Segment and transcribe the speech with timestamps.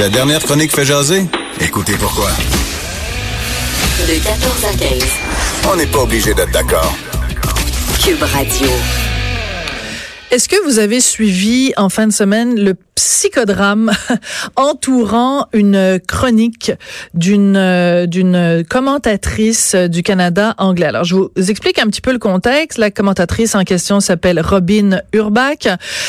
[0.00, 1.26] Sa dernière chronique fait jaser?
[1.60, 2.30] Écoutez pourquoi.
[4.08, 5.04] De 14 à 15.
[5.70, 6.94] On n'est pas obligé d'être d'accord.
[8.02, 8.70] Cube Radio.
[10.30, 13.90] Est-ce que vous avez suivi en fin de semaine le psychodrame
[14.56, 16.70] entourant une chronique
[17.14, 20.86] d'une euh, d'une commentatrice du Canada anglais?
[20.86, 22.78] Alors je vous explique un petit peu le contexte.
[22.78, 25.66] La commentatrice en question s'appelle Robin Urbach.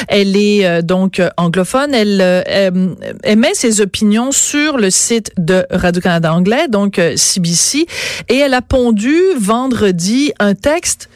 [0.07, 1.95] Elle est euh, donc anglophone.
[1.95, 2.93] Elle euh,
[3.23, 7.87] émet ses opinions sur le site de Radio-Canada anglais, donc CBC,
[8.29, 11.09] et elle a pondu vendredi un texte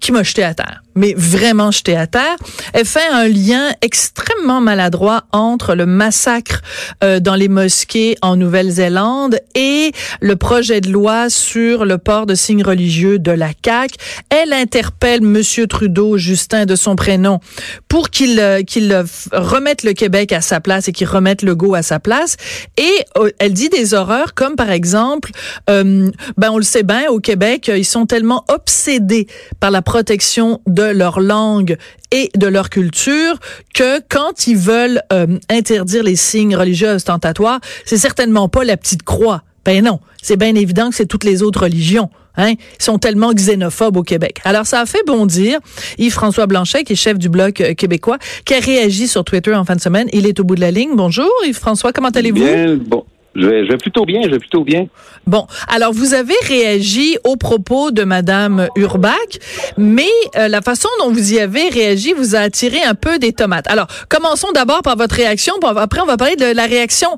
[0.00, 2.36] qui m'a jeté à terre mais vraiment jeté à terre.
[2.72, 6.62] Elle fait un lien extrêmement maladroit entre le massacre
[7.02, 12.34] euh, dans les mosquées en Nouvelle-Zélande et le projet de loi sur le port de
[12.34, 13.94] signes religieux de la CAQ.
[14.30, 17.40] Elle interpelle Monsieur Trudeau, Justin de son prénom,
[17.88, 21.74] pour qu'il euh, qu'il remette le Québec à sa place et qu'il remette le go
[21.74, 22.36] à sa place.
[22.76, 25.30] Et euh, elle dit des horreurs comme par exemple,
[25.68, 29.26] ben on le sait bien, au Québec, ils sont tellement obsédés
[29.60, 31.76] par la protection de leur langue
[32.10, 33.38] et de leur culture
[33.74, 39.02] que quand ils veulent euh, interdire les signes religieux ostentatoires, c'est certainement pas la petite
[39.02, 39.42] croix.
[39.64, 42.10] Ben non, c'est bien évident que c'est toutes les autres religions.
[42.36, 44.40] Hein, ils sont tellement xénophobes au Québec.
[44.44, 45.60] Alors, ça a fait bondir
[45.98, 49.64] Yves-François Blanchet, qui est chef du Bloc euh, québécois, qui a réagi sur Twitter en
[49.64, 50.08] fin de semaine.
[50.12, 50.92] Il est au bout de la ligne.
[50.94, 52.42] Bonjour, Yves-François, comment allez-vous?
[52.42, 53.04] Bien, bon.
[53.34, 54.86] Je vais, plutôt bien, je vais plutôt bien.
[55.26, 59.38] Bon, alors vous avez réagi aux propos de Madame Urbach,
[59.78, 63.32] mais euh, la façon dont vous y avez réagi vous a attiré un peu des
[63.32, 63.68] tomates.
[63.68, 67.08] Alors, commençons d'abord par votre réaction, puis après on va parler de la réaction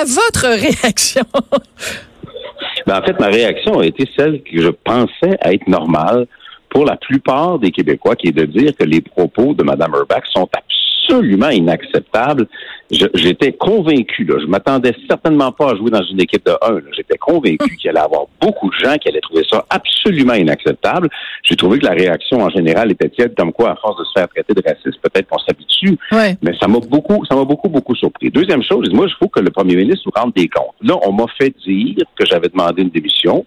[0.00, 0.46] à votre
[0.82, 1.24] réaction.
[2.86, 6.26] ben, en fait, ma réaction a été celle que je pensais être normale
[6.70, 10.24] pour la plupart des Québécois, qui est de dire que les propos de Mme Urbach
[10.32, 10.73] sont absolument
[11.04, 12.46] absolument inacceptable.
[12.90, 16.80] J'étais convaincu, là, je m'attendais certainement pas à jouer dans une équipe de 1.
[16.96, 21.08] J'étais convaincu qu'il allait y avoir beaucoup de gens qui allaient trouver ça absolument inacceptable.
[21.42, 24.12] J'ai trouvé que la réaction en général était tiède, comme quoi, à force de se
[24.16, 25.98] faire traiter de raciste, peut-être qu'on s'habitue.
[26.12, 28.30] Mais ça m'a beaucoup, ça m'a beaucoup, beaucoup surpris.
[28.30, 30.74] Deuxième chose, moi, je trouve que le premier ministre nous rende des comptes.
[30.82, 33.44] Là, on m'a fait dire que j'avais demandé une démission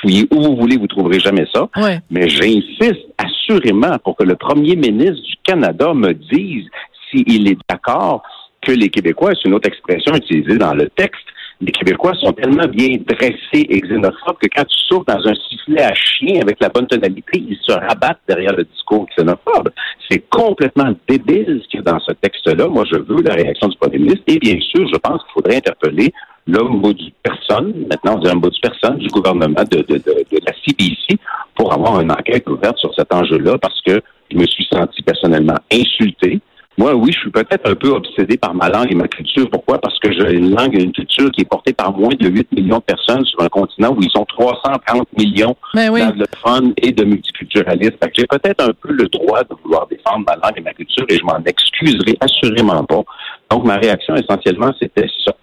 [0.00, 1.68] fouillez où vous voulez, vous trouverez jamais ça.
[2.10, 6.66] Mais j'insiste assurément pour que le premier ministre du Canada me dise
[7.10, 8.22] s'il est d'accord
[8.62, 11.24] que les Québécois, c'est une autre expression utilisée dans le texte,
[11.62, 15.82] les Québécois sont tellement bien dressés et xénophobes que quand tu souffles dans un sifflet
[15.82, 19.68] à chien avec la bonne tonalité, ils se rabattent derrière le discours xénophobe.
[20.08, 22.66] C'est complètement débile ce qu'il y a dans ce texte-là.
[22.66, 25.56] Moi, je veux la réaction du premier ministre et bien sûr, je pense qu'il faudrait
[25.56, 26.12] interpeller
[26.46, 30.40] l'homme du personne, maintenant on dit l'homme du personne, du gouvernement de, de, de, de
[30.46, 31.18] la CBC
[31.54, 34.00] pour avoir une enquête ouverte sur cet enjeu-là parce que
[34.32, 36.40] je me suis senti personnellement insulté
[36.80, 39.50] moi, oui, je suis peut-être un peu obsédé par ma langue et ma culture.
[39.50, 39.78] Pourquoi?
[39.78, 42.52] Parce que j'ai une langue et une culture qui est portée par moins de 8
[42.52, 47.04] millions de personnes sur un continent où ils sont 330 millions ben d'anglophones et de
[47.04, 47.98] multiculturalistes.
[48.16, 51.18] j'ai peut-être un peu le droit de vouloir défendre ma langue et ma culture et
[51.18, 53.02] je m'en excuserai assurément pas.
[53.50, 55.34] Donc, ma réaction, essentiellement, c'était ça.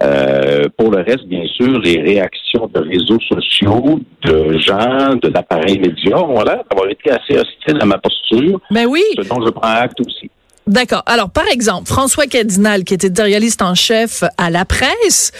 [0.00, 5.78] Euh, pour le reste, bien sûr, les réactions de réseaux sociaux, de gens, de l'appareil
[5.78, 6.16] média
[6.46, 8.60] l'air d'avoir été assez hostiles à ma posture.
[8.70, 9.02] Ben oui.
[9.16, 10.27] Ce dont je prends acte aussi.
[10.68, 11.02] D'accord.
[11.06, 15.32] Alors, par exemple, François Cardinal, qui était éditorialiste en chef à la presse,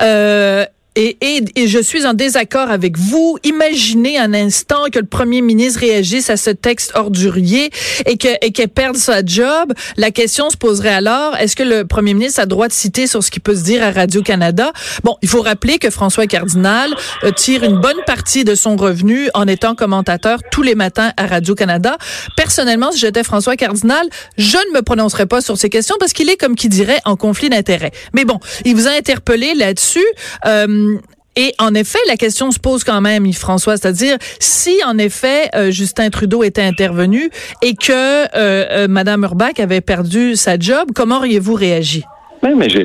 [0.00, 1.16] euh, et,
[1.56, 3.38] et, je suis en désaccord avec vous.
[3.44, 7.70] Imaginez un instant que le premier ministre réagisse à ce texte ordurier
[8.04, 9.72] et que et qu'elle perde sa job.
[9.96, 13.24] La question se poserait alors est-ce que le premier ministre a droit de citer sur
[13.24, 16.94] ce qui peut se dire à Radio Canada Bon, il faut rappeler que François Cardinal
[17.24, 21.26] euh, tire une bonne partie de son revenu en étant commentateur tous les matins à
[21.26, 21.96] Radio Canada.
[22.36, 26.28] Personnellement, si j'étais François Cardinal, je ne me prononcerais pas sur ces questions parce qu'il
[26.28, 27.92] est comme qui dirait en conflit d'intérêts.
[28.12, 30.04] Mais bon, il vous a interpellé là-dessus.
[30.44, 31.00] Euh, euh,
[31.34, 35.70] et en effet, la question se pose quand même, Yves-François, c'est-à-dire si en effet euh,
[35.70, 37.30] Justin Trudeau était intervenu
[37.62, 42.04] et que euh, euh, Madame Urbach avait perdu sa job, comment auriez-vous réagi?
[42.42, 42.80] Oui, mais je,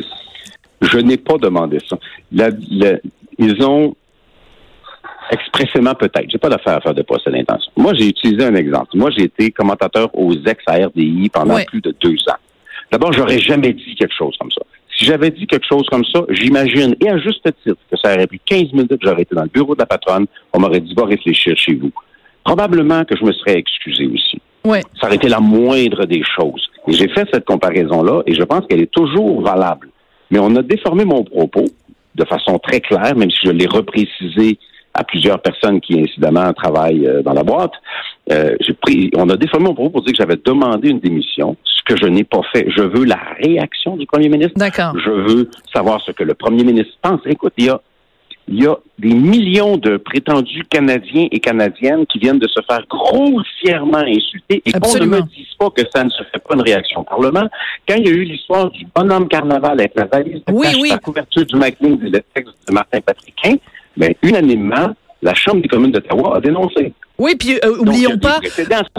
[0.82, 1.98] je n'ai pas demandé ça.
[2.32, 3.94] ils ont
[5.30, 6.30] expressément peut-être.
[6.30, 7.70] J'ai pas d'affaire à faire de procès d'intention.
[7.76, 8.92] Moi, j'ai utilisé un exemple.
[8.94, 12.38] Moi, j'ai été commentateur aux ex-RDI pendant plus de deux ans.
[12.94, 14.62] D'abord, j'aurais jamais dit quelque chose comme ça.
[14.98, 18.26] Si j'avais dit quelque chose comme ça, j'imagine, et à juste titre, que ça aurait
[18.26, 21.06] pris 15 minutes, j'aurais été dans le bureau de la patronne, on m'aurait dit, va
[21.06, 21.92] réfléchir chez vous.
[22.44, 24.42] Probablement que je me serais excusé aussi.
[24.66, 24.82] Ouais.
[25.00, 26.68] Ça aurait été la moindre des choses.
[26.88, 29.90] Et j'ai fait cette comparaison-là, et je pense qu'elle est toujours valable.
[30.32, 31.66] Mais on a déformé mon propos
[32.16, 34.58] de façon très claire, même si je l'ai reprécisé
[34.94, 37.74] à plusieurs personnes qui, incidemment, travaillent euh, dans la boîte.
[38.32, 38.56] Euh,
[38.88, 42.00] pris, on a déformé mon propos pour dire que j'avais demandé une démission, ce que
[42.00, 42.68] je n'ai pas fait.
[42.76, 44.54] Je veux la réaction du premier ministre.
[44.58, 44.94] D'accord.
[45.04, 47.22] Je veux savoir ce que le premier ministre pense.
[47.26, 47.82] Écoute, il y a
[48.50, 52.82] il y a des millions de prétendus Canadiens et Canadiennes qui viennent de se faire
[52.90, 56.62] grossièrement insulter et qu'on ne me dise pas que ça ne se fait pas une
[56.62, 57.48] réaction au Parlement.
[57.88, 60.90] Quand il y a eu l'histoire du bonhomme carnaval avec la valise de Oui, oui.
[60.92, 63.56] la couverture du McLean et le texte de Martin Patriquin,
[63.98, 66.94] ben, unanimement, la Chambre des communes d'Ottawa a dénoncé.
[67.18, 68.40] Oui, puis euh, oublions pas.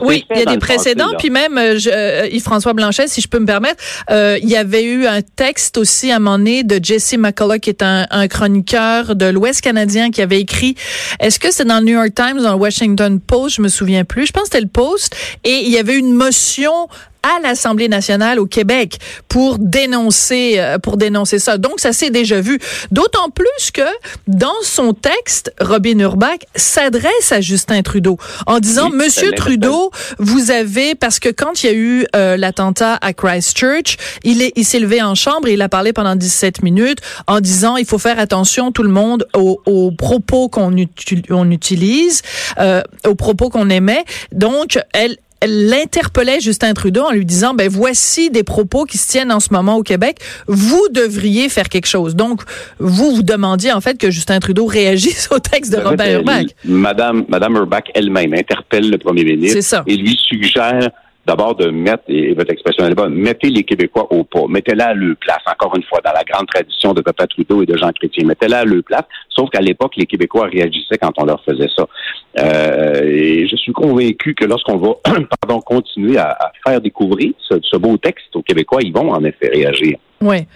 [0.02, 3.28] Oui, il y a des précédents, puis même euh, je- euh, Yves-François Blanchet, si je
[3.28, 6.62] peux me permettre, euh, il y avait eu un texte aussi à un moment donné
[6.64, 10.74] de Jesse McCullough, qui est un, un chroniqueur de l'Ouest canadien, qui avait écrit,
[11.20, 14.04] est-ce que c'est dans le New York Times, dans le Washington Post, je me souviens
[14.04, 16.88] plus, je pense que c'était le Post, et il y avait une motion
[17.36, 18.98] à l'Assemblée nationale au Québec
[19.28, 21.58] pour dénoncer euh, pour dénoncer ça.
[21.58, 22.58] Donc ça s'est déjà vu.
[22.90, 23.82] D'autant plus que
[24.26, 29.32] dans son texte, Robin Urbach s'adresse à Justin Trudeau en disant Oui, Monsieur.
[29.32, 34.42] Trudeau, vous avez parce que quand il y a eu euh, l'attentat à Christchurch, il
[34.42, 37.76] est il s'est levé en chambre et il a parlé pendant 17 minutes en disant
[37.76, 40.74] il faut faire attention tout le monde aux, aux propos qu'on
[41.30, 42.22] on utilise,
[42.58, 44.04] euh, aux propos qu'on émet.
[44.32, 49.32] Donc elle l'interpellait Justin Trudeau en lui disant ben voici des propos qui se tiennent
[49.32, 52.16] en ce moment au Québec, vous devriez faire quelque chose.
[52.16, 52.42] Donc
[52.78, 56.46] vous vous demandiez en fait que Justin Trudeau réagisse au texte de En Robert Urbach.
[56.64, 59.84] Madame, Madame Urbach elle-même interpelle le premier ministre C'est ça.
[59.86, 60.90] et lui suggère
[61.28, 64.94] d'abord de mettre, et votre expression est bonne, mettez les Québécois au pas, mettez-la à
[64.94, 67.92] leur place, encore une fois, dans la grande tradition de Papa Trudeau et de Jean
[67.92, 71.68] Chrétien, mettez-la à leur place, sauf qu'à l'époque, les Québécois réagissaient quand on leur faisait
[71.76, 71.86] ça.
[72.38, 74.94] Euh, et je suis convaincu que lorsqu'on va
[75.40, 76.36] pardon, continuer à,
[76.66, 79.98] faire découvrir ce beau texte aux Québécois, ils vont en effet réagir.
[80.20, 80.46] Ouais.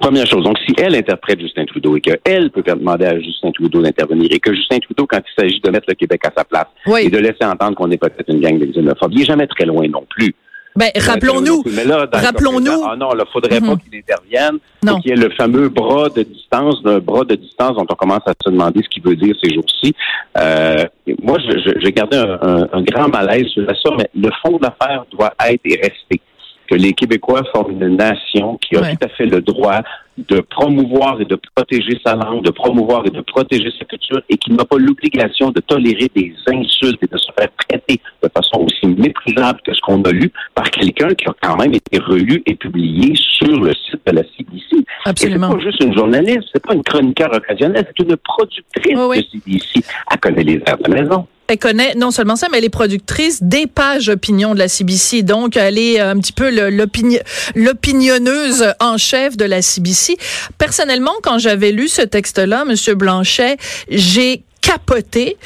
[0.00, 3.82] Première chose, donc si elle interprète Justin Trudeau et qu'elle peut demander à Justin Trudeau
[3.82, 6.66] d'intervenir et que Justin Trudeau, quand il s'agit de mettre le Québec à sa place
[6.86, 7.02] Oui.
[7.04, 9.64] et de laisser entendre qu'on est peut-être une gang de xénophobes, il n'est jamais très
[9.66, 10.34] loin non plus.
[10.74, 13.66] Ben rappelons-nous cas rappelons-nous- présent, Ah non, là, faudrait Mhm.
[13.68, 14.58] pas qu'il intervienne.
[14.82, 14.98] Non.
[15.00, 18.22] Qu'il y ait le fameux bras de distance, un bras de distance dont on commence
[18.24, 19.94] à se demander ce qu'il veut dire ces jours-ci.
[20.38, 20.82] Euh,
[21.22, 21.36] moi,
[21.76, 25.34] j'ai gardé un, un- un grand malaise sur ça, mais le fond de l'affaire doit
[25.46, 26.21] être et rester
[26.72, 28.96] que les Québécois forment une nation qui a Ouais.
[28.96, 29.80] tout à fait le droit
[30.18, 34.36] de promouvoir et de protéger sa langue, de promouvoir et de protéger sa culture, et
[34.36, 38.60] qui n'a pas l'obligation de tolérer des insultes et de se faire traiter de façon
[38.66, 42.42] aussi méprisable que ce qu'on a lu par quelqu'un qui a quand même été relu
[42.46, 44.84] et publié sur le site de la CBC.
[45.04, 45.48] Absolument.
[45.48, 48.94] Et c'est pas juste une journaliste, c'est pas une chroniqueur occasionnelle, c'est une productrice Oui,
[49.10, 49.16] oui.
[49.18, 49.84] de CBC.
[50.10, 51.26] Elle connaît les airs de la maison.
[51.52, 55.20] Elle connaît non seulement ça, mais elle est productrice des pages opinion de la CBC.
[55.20, 56.50] Donc, elle est un petit peu
[57.54, 60.16] l'opinionneuse en chef de la CBC.
[60.56, 63.58] Personnellement, quand j'avais lu ce texte-là, Monsieur Blanchet,
[63.90, 65.36] j'ai capoté.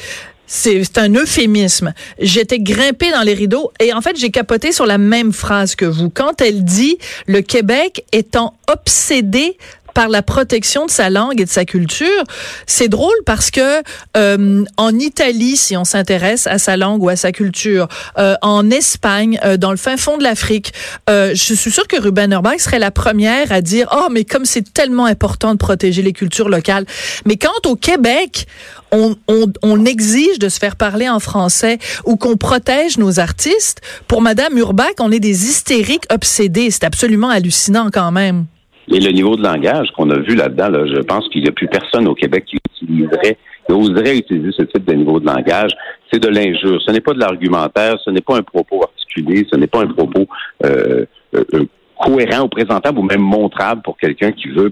[0.45, 1.93] C'est un euphémisme.
[2.19, 5.83] J'étais grimpée dans les rideaux et en fait, j'ai capoté sur la même phrase que
[5.83, 6.09] vous.
[6.09, 9.57] Quand elle dit le Québec étant obsédé
[9.97, 12.23] par la protection de sa langue et de sa culture.
[12.67, 13.81] C'est drôle parce que
[14.15, 17.87] euh, en Italie, si on s'intéresse à sa langue ou à sa culture,
[18.19, 20.71] euh, en Espagne, euh, dans le fin fond de l'Afrique,
[21.09, 24.45] euh, je suis sûre que Ruben Urbach serait la première à dire oh mais comme
[24.45, 26.85] c'est tellement important de protéger les cultures locales.
[27.25, 28.45] Mais quand au Québec
[28.91, 33.81] on, on, on exige de se faire parler en français ou qu'on protège nos artistes,
[34.07, 36.69] pour Madame Urbach, on est des hystériques obsédés.
[36.69, 38.45] C'est absolument hallucinant quand même.
[38.89, 41.51] Et le niveau de langage qu'on a vu là-dedans, là, je pense qu'il n'y a
[41.51, 45.71] plus personne au Québec qui utiliserait, qui oserait utiliser ce type de niveau de langage.
[46.11, 46.81] C'est de l'injure.
[46.81, 49.87] Ce n'est pas de l'argumentaire, ce n'est pas un propos articulé, ce n'est pas un
[49.87, 50.25] propos
[50.65, 51.65] euh, euh, euh,
[51.99, 54.71] cohérent ou présentable ou même montrable pour quelqu'un qui veut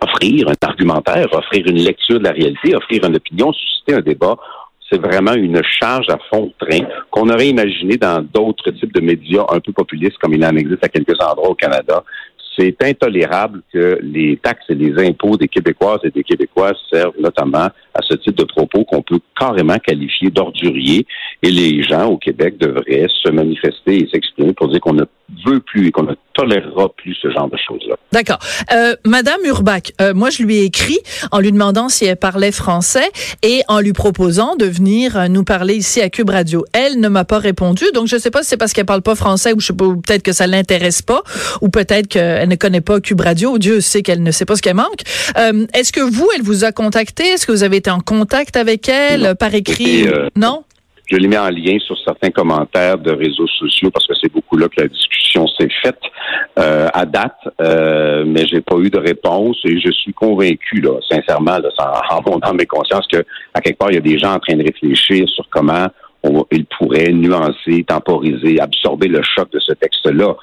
[0.00, 4.36] offrir un argumentaire, offrir une lecture de la réalité, offrir une opinion, susciter un débat.
[4.90, 9.00] C'est vraiment une charge à fond de train qu'on aurait imaginé dans d'autres types de
[9.00, 12.02] médias un peu populistes comme il en existe à quelques endroits au Canada
[12.58, 17.68] c'est intolérable que les taxes et les impôts des Québécoises et des Québécois servent notamment
[17.94, 21.06] à ce type de propos qu'on peut carrément qualifier d'ordurier.
[21.42, 25.04] Et les gens au Québec devraient se manifester et s'exprimer pour dire qu'on ne
[25.46, 27.96] veut plus et qu'on ne tolérera plus ce genre de choses-là.
[28.12, 28.38] D'accord.
[28.72, 30.98] Euh, Madame Urbach, euh, moi je lui ai écrit
[31.32, 33.10] en lui demandant si elle parlait français
[33.42, 36.64] et en lui proposant de venir euh, nous parler ici à Cube Radio.
[36.72, 39.16] Elle ne m'a pas répondu, donc je sais pas si c'est parce qu'elle parle pas
[39.16, 41.22] français ou peut-être que ça l'intéresse pas
[41.60, 43.58] ou peut-être qu'elle ne connaît pas Cube Radio.
[43.58, 45.02] Dieu sait qu'elle ne sait pas ce qu'elle manque.
[45.38, 47.24] Euh, Est-ce que vous, elle vous a contacté?
[47.24, 49.34] Est-ce que vous avez été en contact avec elle Non.
[49.34, 50.08] par écrit?
[50.08, 50.64] Euh, Non?
[51.10, 54.58] Je l'ai mis en lien sur certains commentaires de réseaux sociaux parce que c'est beaucoup
[54.58, 55.98] là que la discussion s'est faite
[56.58, 57.38] euh, à date,
[58.26, 62.20] mais j'ai pas eu de réponse et je suis convaincu, là, sincèrement, là, sans- en
[62.30, 63.24] mon âme et conscience, que
[63.54, 65.86] à quelque part il y a des gens en train de réfléchir sur comment
[66.22, 70.34] on, ils pourraient nuancer, temporiser, absorber le choc de ce texte-là.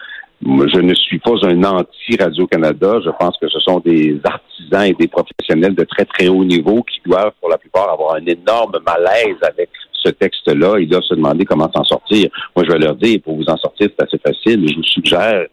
[0.41, 2.99] Je ne suis pas un anti-Radio-Canada.
[3.03, 6.83] Je pense que ce sont des artisans et des professionnels de très, très haut niveau
[6.83, 10.79] qui doivent, pour la plupart, avoir un énorme malaise avec ce texte-là.
[10.79, 12.29] Ils doivent se demander comment s'en sortir.
[12.55, 14.67] Moi, je vais leur dire, pour vous en sortir, c'est assez facile.
[14.69, 15.45] Je vous suggère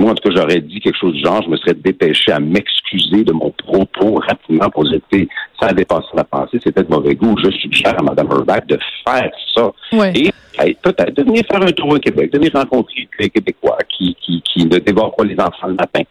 [0.00, 2.40] moi, en tout cas, j'aurais dit quelque chose du genre, je me serais dépêché à
[2.40, 5.00] m'excuser de mon propos rapidement pour dire,
[5.60, 7.36] ça a dépassé ma pensée, c'était de mauvais goût.
[7.42, 9.70] Je suggère à Mme Herbach de faire ça.
[10.64, 14.16] Et peut-être de venir faire un tour au Québec, de venir rencontrer les Québécois qui,
[14.20, 16.02] qui, qui ne dévorent pas les enfants le matin.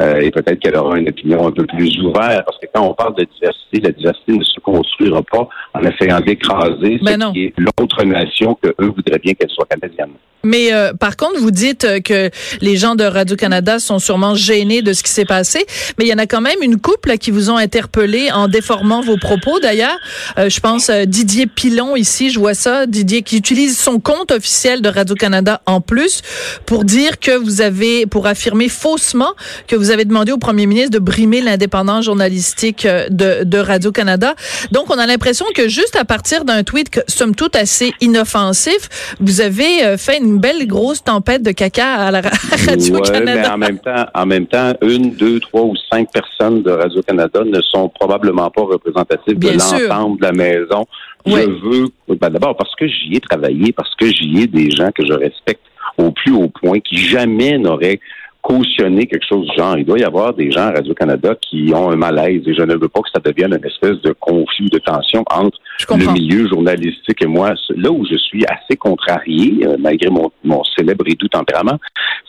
[0.00, 2.94] Euh, et peut-être qu'elle aura une opinion un peu plus ouverte, parce que quand on
[2.94, 7.44] parle de diversité, la diversité ne se construira pas en essayant d'écraser ben ce qui
[7.44, 10.10] est l'autre nation que eux voudraient bien qu'elle soit canadienne.
[10.42, 12.28] Mais euh, par contre, vous dites euh, que
[12.60, 15.64] les gens de Radio-Canada sont sûrement gênés de ce qui s'est passé,
[15.96, 19.00] mais il y en a quand même une couple qui vous ont interpellé en déformant
[19.00, 19.58] vos propos.
[19.60, 19.96] D'ailleurs,
[20.36, 24.88] je pense Didier Pilon ici, je vois ça, Didier qui utilise son compte officiel de
[24.88, 26.20] Radio-Canada en plus
[26.66, 29.32] pour dire que vous avez, pour affirmer faussement
[29.66, 33.58] que vous vous avez demandé au premier ministre de brimer l'indépendance journalistique euh, de, de
[33.58, 34.34] Radio-Canada.
[34.72, 39.42] Donc, on a l'impression que juste à partir d'un tweet, somme toute assez inoffensif, vous
[39.42, 42.22] avez euh, fait une belle grosse tempête de caca à la
[42.66, 43.42] Radio-Canada.
[43.42, 47.42] mais en même temps, en même temps, une, deux, trois ou cinq personnes de Radio-Canada
[47.44, 50.86] ne sont probablement pas représentatives de l'ensemble de la maison.
[51.26, 54.90] Je veux, ben d'abord parce que j'y ai travaillé, parce que j'y ai des gens
[54.92, 55.60] que je respecte
[55.98, 58.00] au plus haut point, qui jamais n'auraient
[58.44, 59.78] cautionner quelque chose du genre.
[59.78, 62.74] Il doit y avoir des gens à Radio-Canada qui ont un malaise et je ne
[62.74, 65.58] veux pas que ça devienne une espèce de conflit, de tension entre
[65.90, 67.54] le milieu journalistique et moi.
[67.74, 71.78] Là où je suis assez contrarié, euh, malgré mon, mon célèbre et doux tempérament,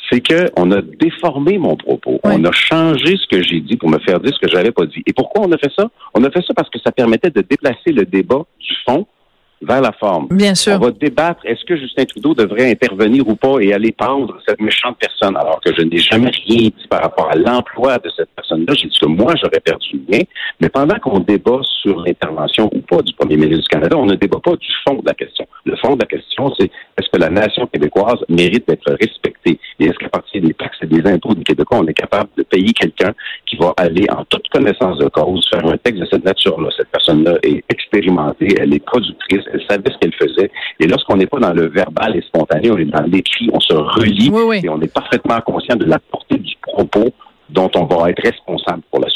[0.10, 2.22] c'est qu'on a déformé mon propos.
[2.24, 4.86] On a changé ce que j'ai dit pour me faire dire ce que j'avais pas
[4.86, 5.04] dit.
[5.06, 5.90] Et pourquoi on a fait ça?
[6.14, 9.06] On a fait ça parce que ça permettait de déplacer le débat du fond
[9.66, 10.28] vers la forme.
[10.30, 10.74] Bien sûr.
[10.76, 14.62] On va débattre, est-ce que Justin Trudeau devrait intervenir ou pas et aller pendre cette
[14.62, 18.30] méchante personne, alors que je n'ai jamais rien dit par rapport à l'emploi de cette
[18.36, 18.74] personne-là.
[18.76, 20.24] J'ai dit que moi, j'aurais perdu le lien.
[20.60, 24.16] Mais pendant qu'on débat sur l'intervention ou pas du premier ministre du Canada, on ne
[24.16, 25.46] débat pas du fond de la question.
[25.66, 29.60] Le fond de la question, c'est est-ce que la nation québécoise mérite d'être respectée?
[29.80, 32.44] Et est-ce qu'à partir des taxes et des impôts du Québécois, on est capable de
[32.44, 33.14] payer quelqu'un
[33.56, 36.70] qui va aller en toute connaissance de cause faire un texte de cette nature-là?
[36.76, 40.52] Cette personne-là est expérimentée, elle est productrice, elle savait ce qu'elle faisait.
[40.80, 43.74] Et lorsqu'on n'est pas dans le verbal et spontané, on est dans l'écrit, on se
[43.74, 44.32] relie
[44.64, 47.12] et on est parfaitement conscient de la portée du propos
[47.50, 49.15] dont on va être responsable pour la suite.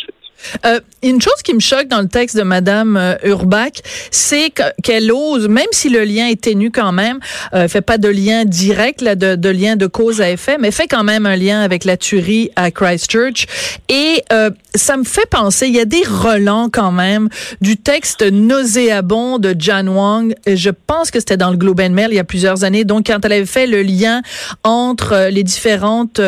[0.65, 3.81] Euh, une chose qui me choque dans le texte de Madame euh, Urbach,
[4.11, 4.51] c'est
[4.83, 7.19] qu'elle ose, même si le lien est ténu quand même,
[7.53, 10.87] euh, fait pas de lien direct, là, de, lien de cause à effet, mais fait
[10.87, 13.47] quand même un lien avec la tuerie à Christchurch.
[13.87, 17.29] Et euh, ça me fait penser, il y a des relents quand même
[17.61, 20.33] du texte nauséabond de Jan Wang.
[20.45, 22.83] Je pense que c'était dans le Globe and Mail il y a plusieurs années.
[22.83, 24.21] Donc, quand elle avait fait le lien
[24.63, 26.21] entre les différentes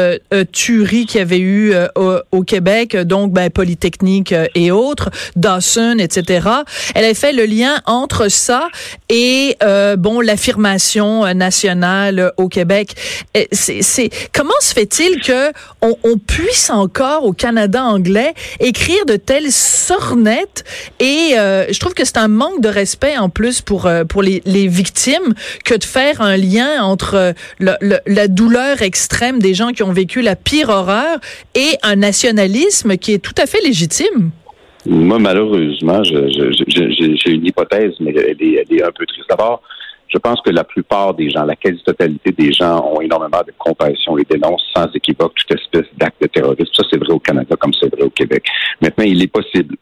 [0.51, 4.00] tueries qu'il y avait eu au, au, Québec, donc ben, Polytechnique,
[4.31, 6.47] euh, et autres, Dawson, etc.
[6.95, 8.67] Elle a fait le lien entre ça
[9.09, 12.95] et euh, bon l'affirmation euh, nationale au Québec.
[13.51, 20.63] C'est comment se fait-il que on, puisse encore au Canada anglais écrire de telles sornettes
[20.99, 24.67] et je trouve que c'est un manque de respect en plus pour pour les, les,
[24.67, 25.33] victimes
[25.65, 30.21] que de faire un lien entre le, la douleur extrême des gens qui ont vécu
[30.21, 31.19] la pire horreur
[31.55, 33.90] et un nationalisme qui est tout à fait légitime
[34.85, 39.29] moi, malheureusement, j'ai une hypothèse, mais elle est, un peu triste.
[39.29, 39.61] D'abord,
[40.07, 44.17] je pense que la plupart des gens, la quasi-totalité des gens ont énormément de compassion
[44.17, 46.71] et dénoncent sans équivoque toute espèce d'acte de terrorisme.
[46.73, 48.43] Ça, c'est vrai au Canada comme c'est vrai au Québec.
[48.81, 49.77] Maintenant, il est possible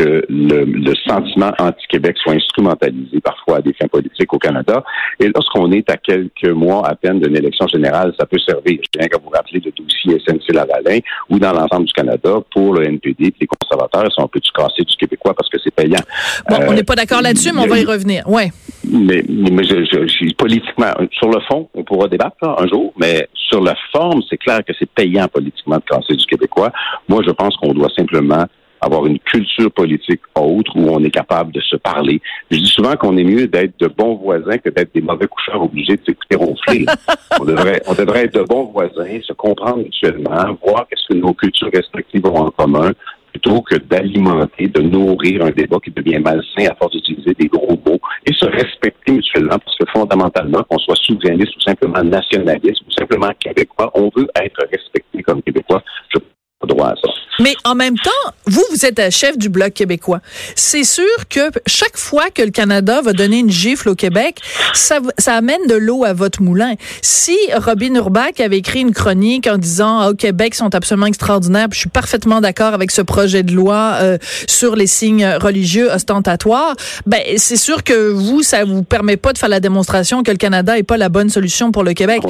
[0.00, 4.82] que le, sentiment anti-Québec soit instrumentalisé parfois à des fins politiques au Canada.
[5.18, 8.78] Et lorsqu'on est à quelques mois à peine d'une élection générale, ça peut servir.
[8.82, 12.86] Je tiens qu'à vous rappeler le dossier SNC-Lavalin ou dans l'ensemble du Canada pour le
[12.86, 14.04] NPD les conservateurs.
[14.06, 16.02] Ils sont un peu du cassé du Québécois parce que c'est payant.
[16.48, 18.28] Bon, on n'est pas d'accord là-dessus, mais on va y revenir.
[18.28, 18.50] Ouais.
[18.84, 23.60] Mais, mais je, je, politiquement, sur le fond, on pourra débattre un jour, mais sur
[23.60, 26.70] la forme, c'est clair que c'est payant politiquement de casser du Québécois.
[27.08, 28.46] Moi, je pense qu'on doit simplement
[28.80, 32.20] avoir une culture politique autre où on est capable de se parler.
[32.50, 35.62] Je dis souvent qu'on est mieux d'être de bons voisins que d'être des mauvais coucheurs
[35.62, 36.86] obligés de s'écouter ronfler.
[37.40, 41.34] on devrait, on devrait être de bons voisins, se comprendre mutuellement, voir qu'est-ce que nos
[41.34, 42.92] cultures respectives ont en commun,
[43.32, 47.78] plutôt que d'alimenter, de nourrir un débat qui devient malsain à force d'utiliser des gros
[47.86, 52.92] mots et se respecter mutuellement parce que fondamentalement, qu'on soit souverainiste ou simplement nationaliste ou
[52.92, 55.82] simplement québécois, on veut être respecté comme québécois.
[56.12, 56.18] Je
[56.66, 57.10] droit à ça.
[57.40, 58.10] Mais en même temps,
[58.44, 60.20] vous, vous êtes un chef du Bloc québécois.
[60.54, 64.40] C'est sûr que chaque fois que le Canada va donner une gifle au Québec,
[64.74, 66.74] ça, ça amène de l'eau à votre moulin.
[67.00, 71.68] Si Robin Urbach avait écrit une chronique en disant ah, au Québec sont absolument extraordinaires,
[71.72, 76.74] je suis parfaitement d'accord avec ce projet de loi euh, sur les signes religieux ostentatoires,
[77.06, 80.36] ben c'est sûr que vous, ça vous permet pas de faire la démonstration que le
[80.36, 82.22] Canada est pas la bonne solution pour le Québec.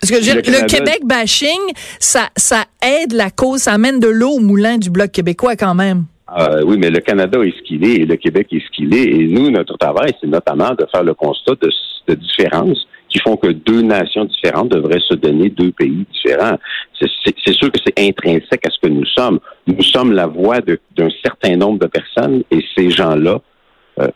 [0.00, 4.32] Parce que le, le, Québec bashing, ça, ça aide la cause, ça amène de l'eau
[4.32, 6.04] au moulin du Bloc québécois quand même.
[6.36, 8.94] Euh, oui, mais le Canada est ce qu'il est et le Québec est ce qu'il
[8.94, 9.04] est.
[9.04, 11.70] Et nous, notre travail, c'est notamment de faire le constat de,
[12.08, 16.58] de différences qui font que deux nations différentes devraient se donner deux pays différents.
[17.00, 19.40] C'est sûr que c'est intrinsèque à ce que nous sommes.
[19.66, 23.40] Nous sommes la voix d'un certain nombre de personnes et ces gens-là
[24.00, 24.08] euh,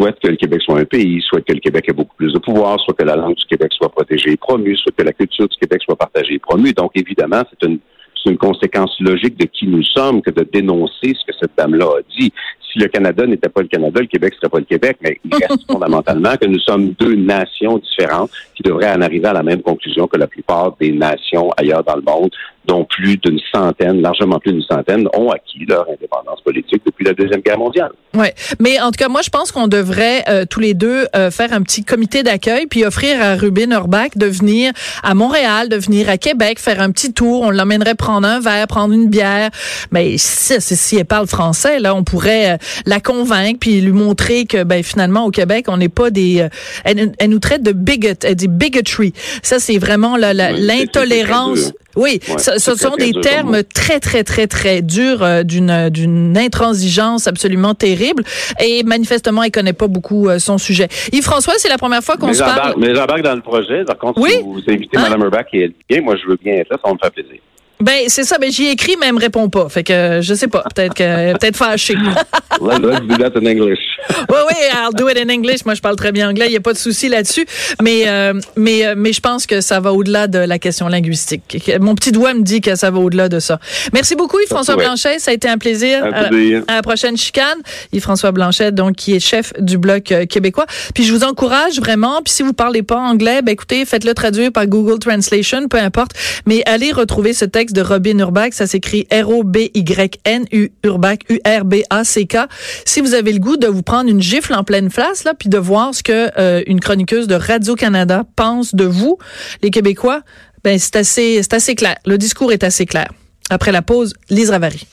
[0.00, 2.38] souhaitent que le Québec soit un pays, souhaitent que le Québec ait beaucoup plus de
[2.38, 5.48] pouvoir, soit que la langue du Québec soit protégée et promue, soit que la culture
[5.48, 6.72] du Québec soit partagée et promue.
[6.72, 7.78] Donc, évidemment, c'est une
[8.22, 11.86] c'est une conséquence logique de qui nous sommes que de dénoncer ce que cette dame-là
[11.86, 12.30] a dit.
[12.70, 15.34] Si le Canada n'était pas le Canada, le Québec serait pas le Québec, mais il
[15.34, 18.30] reste fondamentalement que nous sommes deux nations différentes
[18.60, 21.96] qui devraient en arriver à la même conclusion que la plupart des nations ailleurs dans
[21.96, 22.30] le monde,
[22.66, 27.14] dont plus d'une centaine, largement plus d'une centaine, ont acquis leur indépendance politique depuis la
[27.14, 27.90] Deuxième Guerre mondiale.
[28.14, 28.26] Oui,
[28.58, 31.52] mais en tout cas, moi, je pense qu'on devrait euh, tous les deux euh, faire
[31.52, 36.08] un petit comité d'accueil puis offrir à Rubin Urbach de venir à Montréal, de venir
[36.10, 37.42] à Québec, faire un petit tour.
[37.42, 39.50] On l'emmènerait prendre un verre, prendre une bière.
[39.90, 44.44] Mais si, si elle parle français, là, on pourrait euh, la convaincre puis lui montrer
[44.44, 46.46] que, ben, finalement, au Québec, on n'est pas des...
[46.84, 49.12] Elle, elle, nous traite de bigot, elle dit bigotry.
[49.42, 51.72] Ça, c'est vraiment l'intolérance.
[51.96, 57.26] Oui, ce, ce sont des termes très, très, très, très durs euh, d'une d'une intransigeance
[57.26, 58.22] absolument terrible.
[58.64, 60.88] Et manifestement, il connaît pas beaucoup euh, son sujet.
[61.12, 62.74] Yves-François, c'est la première fois qu'on se parle.
[62.78, 63.84] Mais j'embarque dans le projet.
[63.84, 64.30] Par contre, oui?
[64.30, 65.08] si vous invitez hein?
[65.08, 67.40] Mme Urbach et elle vient, moi, je veux bien être là, ça me fait plaisir.
[67.80, 69.68] Ben c'est ça, ben j'y ai écrit mais elle me répond pas.
[69.68, 71.94] Fait que je sais pas, peut-être que peut-être fâchée.
[72.60, 73.78] let's, let's do that in English.
[74.28, 75.64] oui oui, I'll do it in English.
[75.64, 77.46] Moi je parle très bien anglais, il y a pas de souci là-dessus,
[77.82, 81.70] mais euh, mais euh, mais je pense que ça va au-delà de la question linguistique.
[81.80, 83.58] Mon petit doigt me dit que ça va au-delà de ça.
[83.92, 86.04] Merci beaucoup Yves-François Blanchet, ça a été un plaisir.
[86.04, 87.58] À, euh, à la prochaine chicane.
[87.92, 90.66] Yves-François Blanchet donc qui est chef du bloc euh, québécois.
[90.94, 94.52] Puis je vous encourage vraiment, puis si vous parlez pas anglais, ben écoutez, faites-le traduire
[94.52, 96.12] par Google Translation, peu importe,
[96.46, 98.52] mais allez retrouver ce texte de Robin Urbach.
[98.52, 102.36] Ça s'écrit R-O-B-Y-N-U Urbach, U-R-B-A-C-K.
[102.84, 105.48] Si vous avez le goût de vous prendre une gifle en pleine face, là, puis
[105.48, 109.18] de voir ce que euh, une chroniqueuse de Radio-Canada pense de vous,
[109.62, 110.22] les Québécois,
[110.64, 111.96] ben, c'est assez, c'est assez clair.
[112.06, 113.10] Le discours est assez clair.
[113.48, 114.86] Après la pause, Lise Ravary.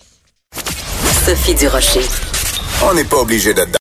[1.25, 2.01] Sophie Durocher.
[2.83, 3.71] On n'est pas obligé d'être